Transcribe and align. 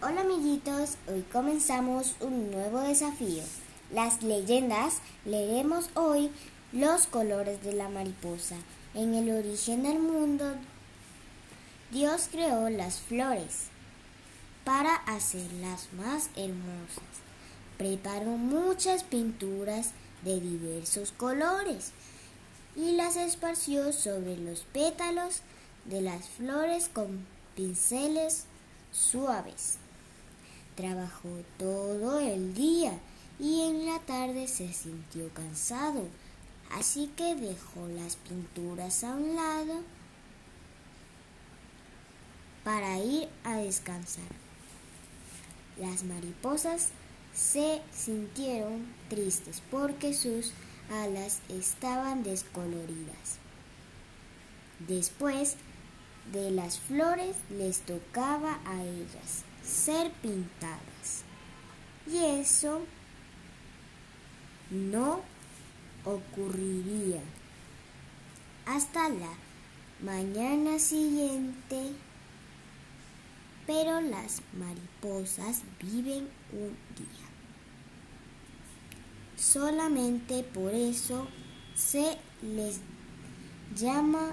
Hola 0.00 0.20
amiguitos, 0.20 0.96
hoy 1.08 1.22
comenzamos 1.32 2.14
un 2.20 2.52
nuevo 2.52 2.78
desafío. 2.82 3.42
Las 3.92 4.22
leyendas 4.22 4.98
leeremos 5.24 5.90
hoy 5.94 6.30
los 6.70 7.08
colores 7.08 7.64
de 7.64 7.72
la 7.72 7.88
mariposa. 7.88 8.54
En 8.94 9.16
el 9.16 9.28
origen 9.28 9.82
del 9.82 9.98
mundo, 9.98 10.54
Dios 11.90 12.28
creó 12.30 12.70
las 12.70 13.00
flores 13.00 13.64
para 14.64 14.94
hacerlas 14.94 15.88
más 15.94 16.30
hermosas. 16.36 17.02
Preparó 17.76 18.36
muchas 18.36 19.02
pinturas 19.02 19.90
de 20.22 20.38
diversos 20.38 21.10
colores 21.10 21.90
y 22.76 22.92
las 22.92 23.16
esparció 23.16 23.92
sobre 23.92 24.36
los 24.36 24.60
pétalos 24.60 25.40
de 25.86 26.02
las 26.02 26.28
flores 26.28 26.88
con 26.88 27.26
pinceles 27.56 28.44
suaves. 28.92 29.78
Trabajó 30.78 31.30
todo 31.58 32.20
el 32.20 32.54
día 32.54 32.92
y 33.40 33.62
en 33.62 33.84
la 33.84 33.98
tarde 33.98 34.46
se 34.46 34.72
sintió 34.72 35.28
cansado, 35.34 36.04
así 36.70 37.10
que 37.16 37.34
dejó 37.34 37.88
las 37.88 38.14
pinturas 38.14 39.02
a 39.02 39.16
un 39.16 39.34
lado 39.34 39.82
para 42.62 42.96
ir 43.00 43.28
a 43.42 43.56
descansar. 43.56 44.30
Las 45.78 46.04
mariposas 46.04 46.90
se 47.34 47.82
sintieron 47.92 48.86
tristes 49.08 49.60
porque 49.72 50.14
sus 50.14 50.52
alas 50.92 51.40
estaban 51.48 52.22
descoloridas. 52.22 53.38
Después 54.86 55.56
de 56.32 56.52
las 56.52 56.78
flores 56.78 57.34
les 57.50 57.80
tocaba 57.80 58.60
a 58.64 58.84
ellas 58.84 59.42
ser 59.68 60.10
pintadas. 60.22 61.24
Y 62.06 62.40
eso 62.40 62.80
no 64.70 65.20
ocurriría 66.04 67.20
hasta 68.66 69.08
la 69.08 69.32
mañana 70.02 70.78
siguiente. 70.78 71.92
Pero 73.66 74.00
las 74.00 74.40
mariposas 74.58 75.62
viven 75.82 76.26
un 76.52 76.76
día. 76.96 77.28
Solamente 79.36 80.42
por 80.42 80.72
eso 80.72 81.28
se 81.74 82.16
les 82.42 82.80
llama 83.76 84.32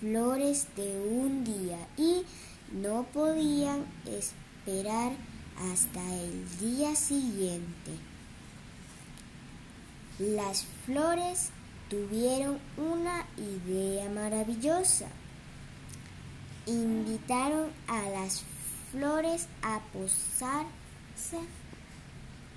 flores 0.00 0.66
de 0.76 0.98
un 0.98 1.44
día 1.44 1.78
y 1.98 2.22
no 2.72 3.04
podían 3.12 3.84
esperar 4.06 4.39
hasta 4.66 6.00
el 6.14 6.58
día 6.58 6.94
siguiente. 6.94 7.92
Las 10.18 10.66
flores 10.84 11.50
tuvieron 11.88 12.58
una 12.76 13.26
idea 13.36 14.08
maravillosa. 14.10 15.06
Invitaron 16.66 17.70
a 17.88 18.02
las 18.10 18.42
flores 18.92 19.48
a 19.62 19.80
posarse 19.92 21.38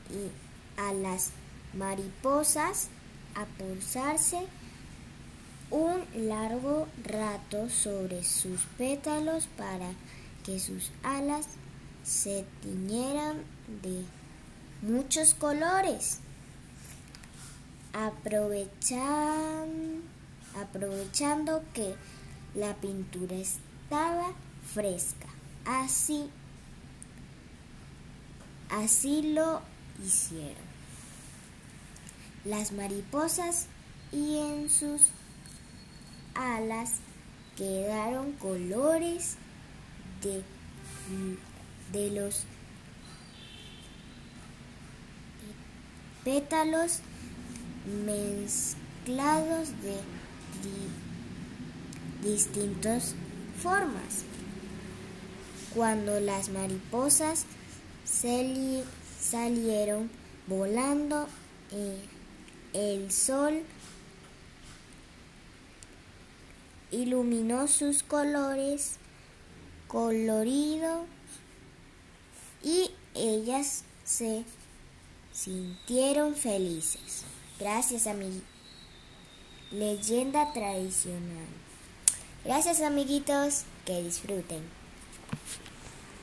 y 0.09 0.79
a 0.79 0.93
las 0.93 1.31
mariposas 1.73 2.89
a 3.35 3.45
posarse 3.45 4.45
un 5.71 6.03
largo 6.27 6.87
rato 7.03 7.69
sobre 7.69 8.23
sus 8.23 8.61
pétalos 8.77 9.47
para 9.57 9.89
que 10.45 10.59
sus 10.59 10.91
alas 11.01 11.47
se 12.03 12.45
tiñeran 12.61 13.43
de 13.81 14.03
muchos 14.81 15.33
colores. 15.33 16.19
aprovechando 20.59 21.63
que 21.73 21.95
la 22.55 22.75
pintura 22.75 23.35
estaba 23.35 24.33
fresca. 24.73 25.27
Así, 25.65 26.29
así 28.69 29.33
lo 29.33 29.61
hicieron. 30.03 30.73
Las 32.45 32.71
mariposas 32.73 33.67
y 34.11 34.37
en 34.37 34.69
sus 34.69 35.01
alas 36.35 36.95
quedaron 37.55 38.33
colores 38.33 39.37
de, 40.21 40.43
de 41.91 42.11
los 42.11 42.45
pétalos 46.23 46.99
mezclados 48.05 49.69
de 49.81 49.97
distintas 52.23 53.15
formas. 53.61 54.23
Cuando 55.75 56.19
las 56.19 56.49
mariposas 56.49 57.45
salieron 59.19 60.09
volando, 60.47 61.27
eh, 61.71 61.99
el 62.73 63.11
sol 63.11 63.63
iluminó 66.91 67.67
sus 67.67 68.03
colores 68.03 68.97
coloridos 69.87 71.07
y 72.63 72.91
ellas 73.13 73.83
se 74.03 74.43
sintieron 75.33 76.35
felices. 76.35 77.23
Gracias 77.59 78.07
a 78.07 78.13
mi 78.13 78.41
leyenda 79.71 80.53
tradicional. 80.53 81.47
Gracias 82.45 82.81
amiguitos, 82.81 83.63
que 83.85 84.01
disfruten. 84.01 84.82